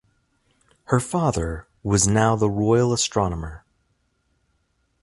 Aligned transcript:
Her 0.85 0.99
father 0.99 1.67
was 1.83 2.07
now 2.07 2.35
the 2.35 2.49
royal 2.49 2.91
astronomer. 2.91 3.65